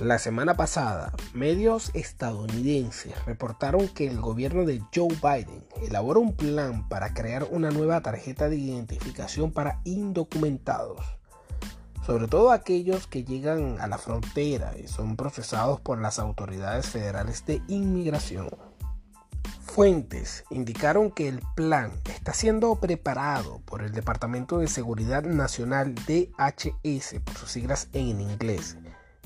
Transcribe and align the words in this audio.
La 0.00 0.18
semana 0.18 0.58
pasada, 0.58 1.14
medios 1.32 1.90
estadounidenses 1.94 3.14
reportaron 3.24 3.88
que 3.88 4.06
el 4.06 4.20
gobierno 4.20 4.66
de 4.66 4.82
Joe 4.94 5.08
Biden 5.08 5.64
elabora 5.80 6.20
un 6.20 6.36
plan 6.36 6.86
para 6.86 7.14
crear 7.14 7.44
una 7.50 7.70
nueva 7.70 8.02
tarjeta 8.02 8.50
de 8.50 8.56
identificación 8.56 9.52
para 9.52 9.80
indocumentados, 9.84 11.00
sobre 12.04 12.28
todo 12.28 12.52
aquellos 12.52 13.06
que 13.06 13.24
llegan 13.24 13.80
a 13.80 13.86
la 13.86 13.96
frontera 13.96 14.74
y 14.76 14.86
son 14.86 15.16
procesados 15.16 15.80
por 15.80 15.98
las 15.98 16.18
autoridades 16.18 16.90
federales 16.90 17.46
de 17.46 17.62
inmigración. 17.66 18.50
Fuentes 19.62 20.44
indicaron 20.50 21.10
que 21.10 21.26
el 21.26 21.40
plan 21.54 21.90
está 22.04 22.34
siendo 22.34 22.74
preparado 22.76 23.60
por 23.64 23.80
el 23.80 23.92
Departamento 23.92 24.58
de 24.58 24.68
Seguridad 24.68 25.22
Nacional 25.22 25.94
DHS, 25.94 27.20
por 27.24 27.34
sus 27.38 27.50
siglas 27.50 27.88
en 27.94 28.20
inglés, 28.20 28.76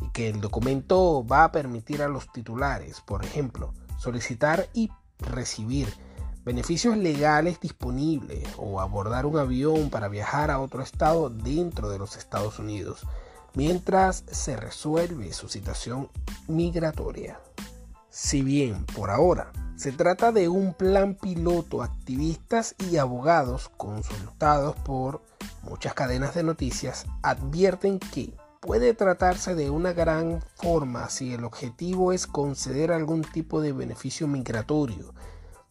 y 0.00 0.08
que 0.10 0.28
el 0.28 0.40
documento 0.40 1.24
va 1.26 1.44
a 1.44 1.52
permitir 1.52 2.02
a 2.02 2.08
los 2.08 2.30
titulares, 2.32 3.00
por 3.00 3.24
ejemplo, 3.24 3.72
solicitar 3.98 4.68
y 4.72 4.90
recibir 5.18 5.88
beneficios 6.44 6.96
legales 6.96 7.60
disponibles 7.60 8.48
o 8.56 8.80
abordar 8.80 9.26
un 9.26 9.38
avión 9.38 9.90
para 9.90 10.08
viajar 10.08 10.50
a 10.50 10.58
otro 10.58 10.82
estado 10.82 11.28
dentro 11.28 11.90
de 11.90 11.98
los 11.98 12.16
Estados 12.16 12.58
Unidos 12.58 13.06
mientras 13.54 14.24
se 14.30 14.56
resuelve 14.56 15.32
su 15.32 15.48
situación 15.48 16.08
migratoria. 16.48 17.40
Si 18.08 18.42
bien 18.42 18.84
por 18.86 19.10
ahora 19.10 19.52
se 19.76 19.92
trata 19.92 20.32
de 20.32 20.48
un 20.48 20.74
plan 20.74 21.14
piloto, 21.14 21.82
activistas 21.82 22.74
y 22.90 22.96
abogados 22.96 23.70
consultados 23.76 24.76
por 24.76 25.22
muchas 25.62 25.94
cadenas 25.94 26.34
de 26.34 26.42
noticias 26.42 27.06
advierten 27.22 27.98
que 27.98 28.34
puede 28.60 28.92
tratarse 28.92 29.54
de 29.54 29.70
una 29.70 29.94
gran 29.94 30.42
forma 30.56 31.08
si 31.08 31.32
el 31.32 31.44
objetivo 31.44 32.12
es 32.12 32.26
conceder 32.26 32.92
algún 32.92 33.22
tipo 33.22 33.62
de 33.62 33.72
beneficio 33.72 34.28
migratorio, 34.28 35.14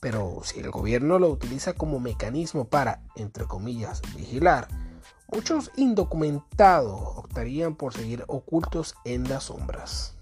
pero 0.00 0.40
si 0.42 0.60
el 0.60 0.70
gobierno 0.70 1.18
lo 1.18 1.28
utiliza 1.28 1.74
como 1.74 2.00
mecanismo 2.00 2.64
para, 2.64 3.02
entre 3.14 3.44
comillas, 3.44 4.00
vigilar, 4.16 4.68
muchos 5.30 5.70
indocumentados 5.76 7.00
optarían 7.16 7.76
por 7.76 7.92
seguir 7.92 8.24
ocultos 8.26 8.94
en 9.04 9.28
las 9.28 9.44
sombras. 9.44 10.14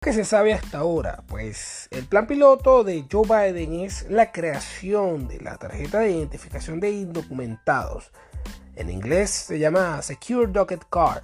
¿Qué 0.00 0.12
se 0.12 0.24
sabe 0.24 0.52
hasta 0.52 0.78
ahora? 0.78 1.22
Pues 1.28 1.86
el 1.92 2.06
plan 2.06 2.26
piloto 2.26 2.82
de 2.82 3.06
Joe 3.10 3.22
Biden 3.22 3.74
es 3.74 4.10
la 4.10 4.32
creación 4.32 5.28
de 5.28 5.40
la 5.40 5.58
tarjeta 5.58 6.00
de 6.00 6.10
identificación 6.10 6.80
de 6.80 6.90
indocumentados. 6.90 8.10
En 8.74 8.90
inglés 8.90 9.30
se 9.30 9.60
llama 9.60 10.02
Secure 10.02 10.50
Docket 10.50 10.82
Card 10.90 11.22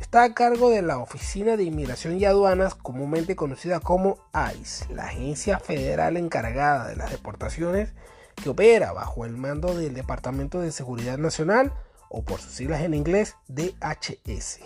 está 0.00 0.24
a 0.24 0.34
cargo 0.34 0.70
de 0.70 0.82
la 0.82 0.98
Oficina 0.98 1.56
de 1.56 1.64
Inmigración 1.64 2.18
y 2.18 2.24
Aduanas, 2.24 2.74
comúnmente 2.74 3.36
conocida 3.36 3.80
como 3.80 4.18
ICE, 4.60 4.92
la 4.94 5.04
agencia 5.04 5.58
federal 5.58 6.16
encargada 6.16 6.88
de 6.88 6.96
las 6.96 7.10
deportaciones 7.10 7.92
que 8.34 8.48
opera 8.48 8.92
bajo 8.92 9.24
el 9.24 9.36
mando 9.36 9.74
del 9.74 9.94
Departamento 9.94 10.60
de 10.60 10.72
Seguridad 10.72 11.18
Nacional 11.18 11.72
o 12.08 12.22
por 12.22 12.40
sus 12.40 12.52
siglas 12.52 12.80
en 12.82 12.94
inglés 12.94 13.36
DHS. 13.48 14.60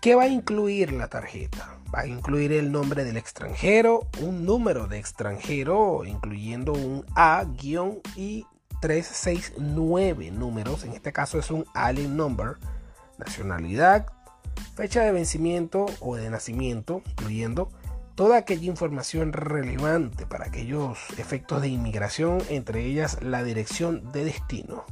¿Qué 0.00 0.14
va 0.14 0.24
a 0.24 0.28
incluir 0.28 0.92
la 0.92 1.08
tarjeta? 1.08 1.78
Va 1.94 2.00
a 2.00 2.06
incluir 2.06 2.52
el 2.52 2.72
nombre 2.72 3.04
del 3.04 3.16
extranjero, 3.16 4.06
un 4.20 4.44
número 4.44 4.86
de 4.86 4.98
extranjero, 4.98 6.04
incluyendo 6.04 6.72
un 6.72 7.06
A- 7.14 7.46
y 8.16 8.44
369 8.80 10.30
números, 10.32 10.84
en 10.84 10.92
este 10.92 11.12
caso 11.12 11.38
es 11.38 11.50
un 11.50 11.64
alien 11.72 12.16
number, 12.16 12.56
nacionalidad, 13.18 14.06
fecha 14.74 15.02
de 15.02 15.12
vencimiento 15.12 15.86
o 16.00 16.16
de 16.16 16.30
nacimiento, 16.30 17.02
incluyendo 17.10 17.68
toda 18.14 18.36
aquella 18.36 18.66
información 18.66 19.32
relevante 19.32 20.26
para 20.26 20.46
aquellos 20.46 20.98
efectos 21.18 21.62
de 21.62 21.68
inmigración, 21.68 22.38
entre 22.48 22.84
ellas 22.84 23.22
la 23.22 23.42
dirección 23.42 24.12
de 24.12 24.24
destino. 24.24 24.84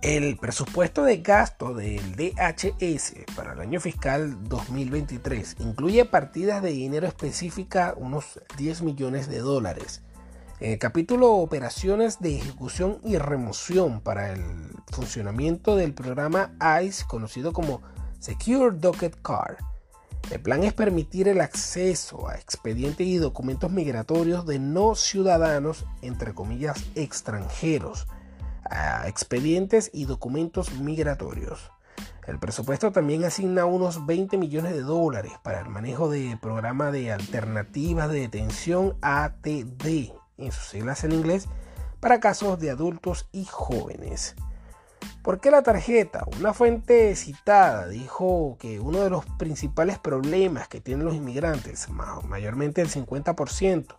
El 0.00 0.36
presupuesto 0.36 1.02
de 1.02 1.18
gasto 1.18 1.74
del 1.74 2.14
DHS 2.14 3.14
para 3.34 3.54
el 3.54 3.60
año 3.60 3.80
fiscal 3.80 4.44
2023 4.48 5.56
incluye 5.58 6.04
partidas 6.04 6.62
de 6.62 6.70
dinero 6.70 7.08
específica, 7.08 7.94
unos 7.96 8.40
10 8.56 8.82
millones 8.82 9.28
de 9.28 9.40
dólares. 9.40 10.02
El 10.60 10.76
capítulo 10.80 11.34
Operaciones 11.34 12.18
de 12.18 12.36
ejecución 12.36 12.98
y 13.04 13.16
remoción 13.16 14.00
para 14.00 14.32
el 14.32 14.42
funcionamiento 14.90 15.76
del 15.76 15.94
programa 15.94 16.50
ICE, 16.82 17.04
conocido 17.06 17.52
como 17.52 17.80
Secure 18.18 18.76
Docket 18.76 19.22
Card, 19.22 19.58
el 20.32 20.40
plan 20.40 20.64
es 20.64 20.72
permitir 20.72 21.28
el 21.28 21.40
acceso 21.40 22.28
a 22.28 22.34
expedientes 22.34 23.06
y 23.06 23.18
documentos 23.18 23.70
migratorios 23.70 24.46
de 24.46 24.58
no 24.58 24.96
ciudadanos, 24.96 25.86
entre 26.02 26.34
comillas, 26.34 26.84
extranjeros, 26.96 28.08
a 28.68 29.06
expedientes 29.06 29.92
y 29.94 30.06
documentos 30.06 30.72
migratorios. 30.72 31.70
El 32.26 32.40
presupuesto 32.40 32.90
también 32.90 33.24
asigna 33.24 33.64
unos 33.64 34.06
20 34.06 34.36
millones 34.36 34.72
de 34.72 34.82
dólares 34.82 35.34
para 35.44 35.60
el 35.60 35.68
manejo 35.68 36.10
del 36.10 36.36
programa 36.40 36.90
de 36.90 37.12
alternativas 37.12 38.10
de 38.10 38.22
detención 38.22 38.96
ATD 39.02 40.17
en 40.38 40.52
sus 40.52 40.64
siglas 40.66 41.04
en 41.04 41.12
inglés, 41.12 41.46
para 42.00 42.20
casos 42.20 42.58
de 42.58 42.70
adultos 42.70 43.28
y 43.32 43.44
jóvenes. 43.44 44.34
¿Por 45.22 45.40
qué 45.40 45.50
la 45.50 45.62
tarjeta? 45.62 46.24
Una 46.38 46.54
fuente 46.54 47.14
citada 47.16 47.88
dijo 47.88 48.56
que 48.58 48.80
uno 48.80 49.00
de 49.00 49.10
los 49.10 49.26
principales 49.38 49.98
problemas 49.98 50.68
que 50.68 50.80
tienen 50.80 51.04
los 51.04 51.14
inmigrantes, 51.14 51.88
mayormente 51.90 52.80
el 52.80 52.88
50%, 52.88 53.96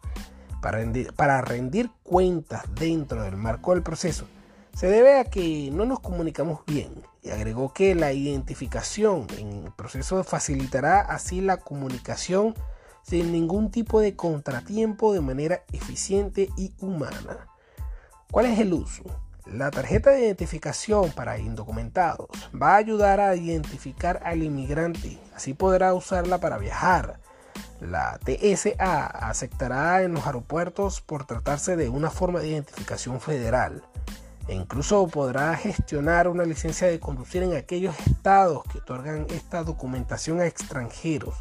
para 0.61 0.77
rendir, 0.79 1.13
para 1.13 1.41
rendir 1.41 1.91
cuentas 2.03 2.63
dentro 2.73 3.23
del 3.23 3.37
marco 3.37 3.73
del 3.73 3.83
proceso, 3.83 4.25
se 4.73 4.87
debe 4.87 5.19
a 5.19 5.25
que 5.25 5.69
no 5.71 5.85
nos 5.85 5.99
comunicamos 5.99 6.61
bien 6.65 7.03
y 7.21 7.31
agregó 7.31 7.73
que 7.73 7.95
la 7.95 8.13
identificación 8.13 9.27
en 9.37 9.65
el 9.65 9.71
proceso 9.71 10.23
facilitará 10.23 11.01
así 11.01 11.41
la 11.41 11.57
comunicación 11.57 12.55
sin 13.03 13.31
ningún 13.31 13.71
tipo 13.71 13.99
de 13.99 14.15
contratiempo 14.15 15.13
de 15.13 15.21
manera 15.21 15.63
eficiente 15.71 16.49
y 16.57 16.73
humana. 16.79 17.47
¿Cuál 18.31 18.47
es 18.47 18.59
el 18.59 18.73
uso? 18.73 19.03
La 19.45 19.71
tarjeta 19.71 20.11
de 20.11 20.25
identificación 20.25 21.11
para 21.11 21.39
indocumentados 21.39 22.27
va 22.53 22.73
a 22.73 22.77
ayudar 22.77 23.19
a 23.19 23.35
identificar 23.35 24.21
al 24.23 24.43
inmigrante, 24.43 25.17
así 25.35 25.55
podrá 25.55 25.93
usarla 25.95 26.39
para 26.39 26.59
viajar. 26.59 27.19
La 27.81 28.19
TSA 28.19 29.05
aceptará 29.07 30.03
en 30.03 30.13
los 30.13 30.27
aeropuertos 30.27 31.01
por 31.01 31.25
tratarse 31.25 31.75
de 31.75 31.89
una 31.89 32.11
forma 32.11 32.41
de 32.41 32.49
identificación 32.49 33.19
federal 33.19 33.83
e 34.49 34.55
incluso 34.55 35.07
podrá 35.07 35.55
gestionar 35.55 36.27
una 36.27 36.43
licencia 36.43 36.87
de 36.87 36.99
conducir 36.99 37.43
en 37.43 37.55
aquellos 37.55 37.95
estados 37.99 38.63
que 38.65 38.79
otorgan 38.79 39.27
esta 39.29 39.63
documentación 39.63 40.41
a 40.41 40.47
extranjeros 40.47 41.35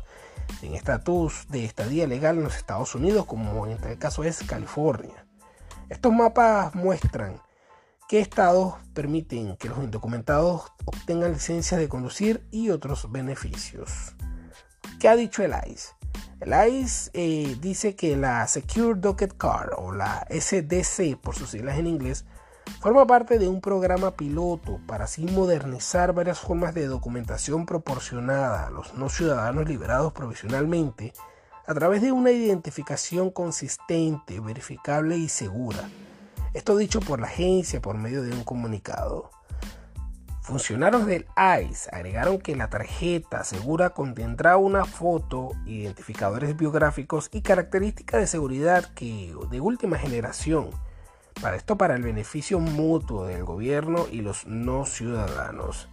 en 0.62 0.74
estatus 0.74 1.46
de 1.48 1.64
estadía 1.64 2.06
legal 2.06 2.38
en 2.38 2.44
los 2.44 2.56
Estados 2.56 2.94
Unidos, 2.94 3.26
como 3.26 3.66
en 3.66 3.72
este 3.72 3.98
caso 3.98 4.24
es 4.24 4.42
California. 4.44 5.26
Estos 5.88 6.12
mapas 6.12 6.74
muestran 6.74 7.40
qué 8.08 8.20
estados 8.20 8.74
permiten 8.94 9.56
que 9.56 9.68
los 9.68 9.78
indocumentados 9.78 10.72
obtengan 10.84 11.32
licencias 11.32 11.80
de 11.80 11.88
conducir 11.88 12.46
y 12.50 12.70
otros 12.70 13.10
beneficios. 13.10 14.14
¿Qué 14.98 15.08
ha 15.08 15.16
dicho 15.16 15.42
el 15.42 15.52
ICE? 15.66 15.88
El 16.40 16.52
ICE 16.72 17.10
eh, 17.14 17.56
dice 17.60 17.96
que 17.96 18.16
la 18.16 18.46
Secure 18.46 18.98
Docket 18.98 19.36
Card 19.36 19.70
o 19.76 19.92
la 19.92 20.26
SDC 20.30 21.16
por 21.20 21.34
sus 21.34 21.50
siglas 21.50 21.78
en 21.78 21.86
inglés 21.86 22.24
Forma 22.80 23.06
parte 23.08 23.40
de 23.40 23.48
un 23.48 23.60
programa 23.60 24.12
piloto 24.12 24.78
para 24.86 25.04
así 25.04 25.24
modernizar 25.24 26.12
varias 26.12 26.38
formas 26.38 26.74
de 26.74 26.86
documentación 26.86 27.66
proporcionada 27.66 28.66
a 28.66 28.70
los 28.70 28.94
no 28.94 29.08
ciudadanos 29.08 29.68
liberados 29.68 30.12
provisionalmente 30.12 31.12
a 31.66 31.74
través 31.74 32.02
de 32.02 32.12
una 32.12 32.30
identificación 32.30 33.30
consistente, 33.30 34.38
verificable 34.38 35.16
y 35.16 35.28
segura. 35.28 35.90
Esto 36.54 36.76
dicho 36.76 37.00
por 37.00 37.20
la 37.20 37.26
agencia 37.26 37.82
por 37.82 37.96
medio 37.96 38.22
de 38.22 38.32
un 38.32 38.44
comunicado. 38.44 39.30
Funcionarios 40.40 41.04
del 41.04 41.26
ICE 41.36 41.90
agregaron 41.92 42.38
que 42.38 42.56
la 42.56 42.70
tarjeta 42.70 43.44
segura 43.44 43.90
contendrá 43.90 44.56
una 44.56 44.84
foto, 44.84 45.50
identificadores 45.66 46.56
biográficos 46.56 47.28
y 47.32 47.42
características 47.42 48.20
de 48.20 48.26
seguridad 48.28 48.84
que 48.94 49.34
de 49.50 49.60
última 49.60 49.98
generación 49.98 50.70
para 51.40 51.56
esto 51.56 51.76
para 51.76 51.94
el 51.94 52.02
beneficio 52.02 52.58
mutuo 52.58 53.26
del 53.26 53.44
gobierno 53.44 54.06
y 54.10 54.20
los 54.20 54.46
no 54.46 54.84
ciudadanos. 54.84 55.88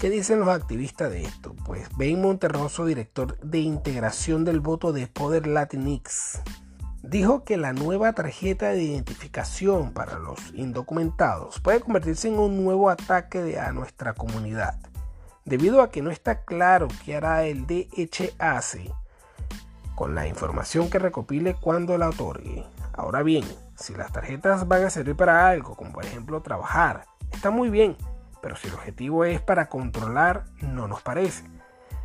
¿Qué 0.00 0.10
dicen 0.10 0.40
los 0.40 0.48
activistas 0.48 1.10
de 1.10 1.22
esto? 1.22 1.54
Pues 1.64 1.88
Ben 1.96 2.20
Monterroso, 2.20 2.84
director 2.84 3.38
de 3.40 3.60
integración 3.60 4.44
del 4.44 4.60
voto 4.60 4.92
de 4.92 5.06
Poder 5.06 5.46
Latinx, 5.46 6.40
dijo 7.02 7.44
que 7.44 7.56
la 7.56 7.72
nueva 7.72 8.12
tarjeta 8.12 8.70
de 8.70 8.82
identificación 8.82 9.92
para 9.92 10.18
los 10.18 10.38
indocumentados 10.54 11.60
puede 11.60 11.80
convertirse 11.80 12.28
en 12.28 12.38
un 12.38 12.64
nuevo 12.64 12.90
ataque 12.90 13.58
a 13.58 13.72
nuestra 13.72 14.14
comunidad, 14.14 14.78
debido 15.44 15.80
a 15.80 15.90
que 15.90 16.02
no 16.02 16.10
está 16.10 16.44
claro 16.44 16.88
qué 17.04 17.16
hará 17.16 17.44
el 17.44 17.66
DHAC 17.66 18.92
con 19.94 20.14
la 20.14 20.26
información 20.26 20.90
que 20.90 20.98
recopile 20.98 21.54
cuando 21.54 21.96
la 21.98 22.08
otorgue. 22.08 22.64
Ahora 22.94 23.22
bien, 23.22 23.44
si 23.76 23.94
las 23.94 24.12
tarjetas 24.12 24.68
van 24.68 24.84
a 24.84 24.90
servir 24.90 25.16
para 25.16 25.48
algo, 25.48 25.76
como 25.76 25.92
por 25.92 26.04
ejemplo 26.04 26.42
trabajar, 26.42 27.06
está 27.32 27.50
muy 27.50 27.70
bien, 27.70 27.96
pero 28.40 28.56
si 28.56 28.68
el 28.68 28.74
objetivo 28.74 29.24
es 29.24 29.40
para 29.40 29.68
controlar, 29.68 30.44
no 30.60 30.86
nos 30.86 31.02
parece. 31.02 31.44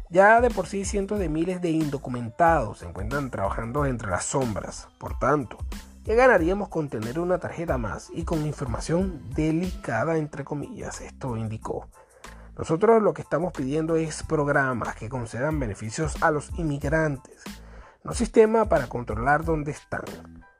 Ya 0.09 0.41
de 0.41 0.49
por 0.49 0.65
sí 0.65 0.85
cientos 0.85 1.19
de 1.19 1.29
miles 1.29 1.61
de 1.61 1.69
indocumentados 1.69 2.79
se 2.79 2.87
encuentran 2.87 3.29
trabajando 3.29 3.85
entre 3.85 4.09
las 4.09 4.25
sombras. 4.25 4.87
Por 4.97 5.19
tanto, 5.19 5.57
¿qué 6.03 6.15
ganaríamos 6.15 6.69
con 6.69 6.89
tener 6.89 7.19
una 7.19 7.37
tarjeta 7.37 7.77
más 7.77 8.09
y 8.13 8.23
con 8.23 8.45
información 8.45 9.29
delicada 9.35 10.17
entre 10.17 10.43
comillas? 10.43 11.01
Esto 11.01 11.37
indicó. 11.37 11.87
Nosotros 12.57 13.03
lo 13.03 13.13
que 13.13 13.21
estamos 13.21 13.53
pidiendo 13.53 13.95
es 13.97 14.23
programas 14.23 14.95
que 14.95 15.09
concedan 15.09 15.59
beneficios 15.59 16.21
a 16.23 16.31
los 16.31 16.49
inmigrantes, 16.57 17.43
no 18.03 18.13
sistema 18.13 18.65
para 18.65 18.87
controlar 18.87 19.45
dónde 19.45 19.71
están. 19.71 20.03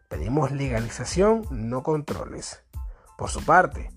Pedimos 0.10 0.52
legalización, 0.52 1.46
no 1.52 1.84
controles. 1.84 2.64
Por 3.16 3.30
su 3.30 3.46
parte, 3.46 3.92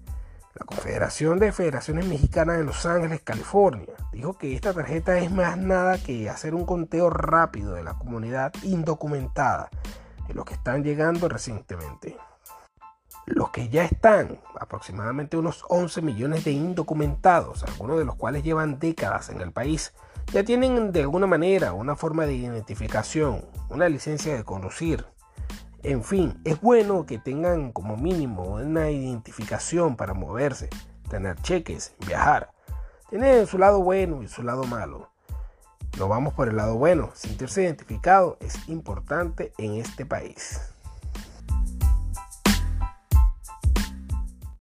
la 0.54 0.66
Confederación 0.66 1.38
de 1.38 1.52
Federaciones 1.52 2.06
Mexicanas 2.06 2.58
de 2.58 2.64
Los 2.64 2.84
Ángeles, 2.84 3.22
California, 3.22 3.94
dijo 4.12 4.36
que 4.36 4.54
esta 4.54 4.74
tarjeta 4.74 5.16
es 5.16 5.32
más 5.32 5.56
nada 5.56 5.96
que 5.96 6.28
hacer 6.28 6.54
un 6.54 6.66
conteo 6.66 7.08
rápido 7.08 7.72
de 7.72 7.82
la 7.82 7.94
comunidad 7.94 8.52
indocumentada 8.62 9.70
de 10.28 10.34
los 10.34 10.44
que 10.44 10.52
están 10.52 10.84
llegando 10.84 11.30
recientemente. 11.30 12.18
Los 13.24 13.48
que 13.48 13.70
ya 13.70 13.84
están, 13.84 14.38
aproximadamente 14.60 15.38
unos 15.38 15.64
11 15.70 16.02
millones 16.02 16.44
de 16.44 16.50
indocumentados, 16.50 17.64
algunos 17.64 17.98
de 17.98 18.04
los 18.04 18.16
cuales 18.16 18.42
llevan 18.42 18.78
décadas 18.78 19.30
en 19.30 19.40
el 19.40 19.50
país, 19.50 19.94
ya 20.30 20.44
tienen 20.44 20.92
de 20.92 21.00
alguna 21.00 21.26
manera 21.26 21.72
una 21.72 21.96
forma 21.96 22.26
de 22.26 22.34
identificación, 22.34 23.46
una 23.70 23.88
licencia 23.88 24.36
de 24.36 24.44
conducir, 24.44 25.06
en 25.82 26.04
fin, 26.04 26.40
es 26.44 26.60
bueno 26.60 27.06
que 27.06 27.18
tengan 27.18 27.72
como 27.72 27.96
mínimo 27.96 28.54
una 28.54 28.90
identificación 28.90 29.96
para 29.96 30.14
moverse, 30.14 30.70
tener 31.10 31.36
cheques, 31.42 31.94
viajar. 32.06 32.52
Tiene 33.10 33.44
su 33.46 33.58
lado 33.58 33.82
bueno 33.82 34.22
y 34.22 34.28
su 34.28 34.42
lado 34.42 34.64
malo. 34.64 35.10
Nos 35.98 36.08
vamos 36.08 36.34
por 36.34 36.48
el 36.48 36.56
lado 36.56 36.76
bueno. 36.76 37.10
Sentirse 37.14 37.64
identificado 37.64 38.38
es 38.40 38.68
importante 38.68 39.52
en 39.58 39.74
este 39.74 40.06
país. 40.06 40.60